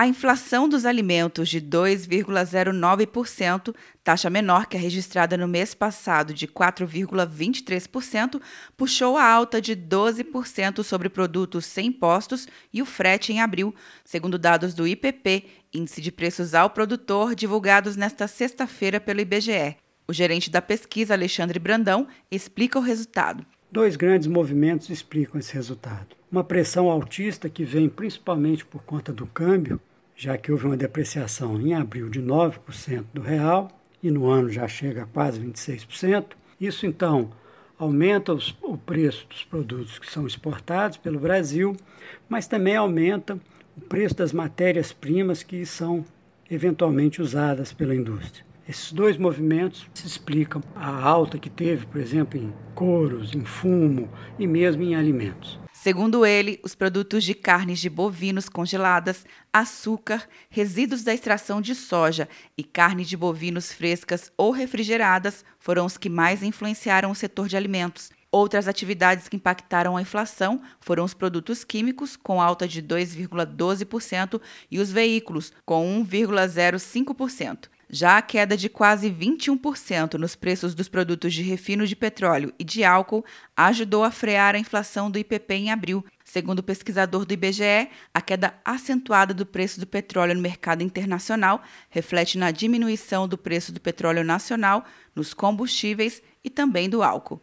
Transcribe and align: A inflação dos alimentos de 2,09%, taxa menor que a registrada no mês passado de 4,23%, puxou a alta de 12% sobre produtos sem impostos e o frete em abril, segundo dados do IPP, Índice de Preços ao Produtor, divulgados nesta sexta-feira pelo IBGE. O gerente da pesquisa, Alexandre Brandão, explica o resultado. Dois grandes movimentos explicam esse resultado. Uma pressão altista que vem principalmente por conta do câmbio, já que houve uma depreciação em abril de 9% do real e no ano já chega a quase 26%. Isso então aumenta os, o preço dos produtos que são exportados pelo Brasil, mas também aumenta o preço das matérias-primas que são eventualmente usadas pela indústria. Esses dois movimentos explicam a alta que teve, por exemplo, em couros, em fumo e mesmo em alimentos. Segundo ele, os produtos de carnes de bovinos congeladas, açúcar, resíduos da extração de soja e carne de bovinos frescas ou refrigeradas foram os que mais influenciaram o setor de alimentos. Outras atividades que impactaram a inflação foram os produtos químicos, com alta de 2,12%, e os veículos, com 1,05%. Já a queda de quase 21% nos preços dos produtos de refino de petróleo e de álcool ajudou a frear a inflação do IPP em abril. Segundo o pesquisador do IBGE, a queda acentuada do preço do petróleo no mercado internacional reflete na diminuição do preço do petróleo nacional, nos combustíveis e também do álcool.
A 0.00 0.06
inflação 0.06 0.66
dos 0.66 0.86
alimentos 0.86 1.50
de 1.50 1.60
2,09%, 1.60 3.74
taxa 4.02 4.30
menor 4.30 4.64
que 4.64 4.78
a 4.78 4.80
registrada 4.80 5.36
no 5.36 5.46
mês 5.46 5.74
passado 5.74 6.32
de 6.32 6.48
4,23%, 6.48 8.40
puxou 8.78 9.18
a 9.18 9.30
alta 9.30 9.60
de 9.60 9.76
12% 9.76 10.82
sobre 10.82 11.10
produtos 11.10 11.66
sem 11.66 11.88
impostos 11.88 12.48
e 12.72 12.80
o 12.80 12.86
frete 12.86 13.30
em 13.30 13.42
abril, 13.42 13.74
segundo 14.02 14.38
dados 14.38 14.72
do 14.72 14.88
IPP, 14.88 15.44
Índice 15.70 16.00
de 16.00 16.10
Preços 16.10 16.54
ao 16.54 16.70
Produtor, 16.70 17.34
divulgados 17.34 17.94
nesta 17.94 18.26
sexta-feira 18.26 18.98
pelo 18.98 19.20
IBGE. 19.20 19.76
O 20.08 20.14
gerente 20.14 20.50
da 20.50 20.62
pesquisa, 20.62 21.12
Alexandre 21.12 21.58
Brandão, 21.58 22.08
explica 22.30 22.78
o 22.78 22.82
resultado. 22.82 23.44
Dois 23.70 23.96
grandes 23.96 24.28
movimentos 24.28 24.88
explicam 24.88 25.38
esse 25.38 25.52
resultado. 25.52 26.16
Uma 26.32 26.42
pressão 26.42 26.90
altista 26.90 27.50
que 27.50 27.64
vem 27.64 27.86
principalmente 27.86 28.64
por 28.64 28.82
conta 28.82 29.12
do 29.12 29.26
câmbio, 29.26 29.78
já 30.20 30.36
que 30.36 30.52
houve 30.52 30.66
uma 30.66 30.76
depreciação 30.76 31.58
em 31.58 31.72
abril 31.72 32.10
de 32.10 32.20
9% 32.20 33.06
do 33.14 33.22
real 33.22 33.70
e 34.02 34.10
no 34.10 34.28
ano 34.28 34.50
já 34.50 34.68
chega 34.68 35.04
a 35.04 35.06
quase 35.06 35.40
26%. 35.40 36.32
Isso 36.60 36.84
então 36.84 37.30
aumenta 37.78 38.34
os, 38.34 38.54
o 38.60 38.76
preço 38.76 39.26
dos 39.26 39.42
produtos 39.44 39.98
que 39.98 40.12
são 40.12 40.26
exportados 40.26 40.98
pelo 40.98 41.18
Brasil, 41.18 41.74
mas 42.28 42.46
também 42.46 42.76
aumenta 42.76 43.40
o 43.74 43.80
preço 43.80 44.14
das 44.14 44.30
matérias-primas 44.30 45.42
que 45.42 45.64
são 45.64 46.04
eventualmente 46.50 47.22
usadas 47.22 47.72
pela 47.72 47.94
indústria. 47.94 48.44
Esses 48.68 48.92
dois 48.92 49.16
movimentos 49.16 49.88
explicam 50.04 50.60
a 50.76 51.02
alta 51.02 51.38
que 51.38 51.48
teve, 51.48 51.86
por 51.86 51.98
exemplo, 51.98 52.38
em 52.38 52.52
couros, 52.74 53.34
em 53.34 53.42
fumo 53.42 54.06
e 54.38 54.46
mesmo 54.46 54.82
em 54.82 54.94
alimentos. 54.94 55.58
Segundo 55.82 56.26
ele, 56.26 56.60
os 56.62 56.74
produtos 56.74 57.24
de 57.24 57.32
carnes 57.32 57.78
de 57.78 57.88
bovinos 57.88 58.50
congeladas, 58.50 59.24
açúcar, 59.50 60.28
resíduos 60.50 61.02
da 61.02 61.14
extração 61.14 61.58
de 61.58 61.74
soja 61.74 62.28
e 62.54 62.62
carne 62.62 63.02
de 63.02 63.16
bovinos 63.16 63.72
frescas 63.72 64.30
ou 64.36 64.50
refrigeradas 64.50 65.42
foram 65.58 65.86
os 65.86 65.96
que 65.96 66.10
mais 66.10 66.42
influenciaram 66.42 67.10
o 67.10 67.14
setor 67.14 67.48
de 67.48 67.56
alimentos. 67.56 68.10
Outras 68.30 68.68
atividades 68.68 69.26
que 69.26 69.36
impactaram 69.36 69.96
a 69.96 70.02
inflação 70.02 70.60
foram 70.80 71.02
os 71.02 71.14
produtos 71.14 71.64
químicos, 71.64 72.14
com 72.14 72.42
alta 72.42 72.68
de 72.68 72.82
2,12%, 72.82 74.38
e 74.70 74.78
os 74.78 74.92
veículos, 74.92 75.50
com 75.64 76.04
1,05%. 76.04 77.70
Já 77.92 78.18
a 78.18 78.22
queda 78.22 78.56
de 78.56 78.68
quase 78.68 79.10
21% 79.10 80.14
nos 80.14 80.36
preços 80.36 80.76
dos 80.76 80.88
produtos 80.88 81.34
de 81.34 81.42
refino 81.42 81.84
de 81.84 81.96
petróleo 81.96 82.54
e 82.56 82.62
de 82.62 82.84
álcool 82.84 83.24
ajudou 83.56 84.04
a 84.04 84.12
frear 84.12 84.54
a 84.54 84.58
inflação 84.60 85.10
do 85.10 85.18
IPP 85.18 85.54
em 85.54 85.70
abril. 85.72 86.04
Segundo 86.24 86.60
o 86.60 86.62
pesquisador 86.62 87.24
do 87.24 87.34
IBGE, 87.34 87.90
a 88.14 88.20
queda 88.20 88.54
acentuada 88.64 89.34
do 89.34 89.44
preço 89.44 89.80
do 89.80 89.88
petróleo 89.88 90.36
no 90.36 90.40
mercado 90.40 90.84
internacional 90.84 91.64
reflete 91.88 92.38
na 92.38 92.52
diminuição 92.52 93.26
do 93.26 93.36
preço 93.36 93.72
do 93.72 93.80
petróleo 93.80 94.22
nacional, 94.22 94.84
nos 95.12 95.34
combustíveis 95.34 96.22
e 96.44 96.48
também 96.48 96.88
do 96.88 97.02
álcool. 97.02 97.42